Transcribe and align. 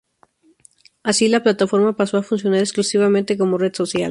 Así, 1.03 1.27
la 1.29 1.43
plataforma 1.43 1.93
pasó 1.95 2.17
a 2.17 2.23
funcionar 2.23 2.61
exclusivamente 2.61 3.37
como 3.37 3.59
red 3.59 3.75
social. 3.75 3.99